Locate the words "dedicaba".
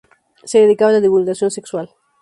0.57-0.89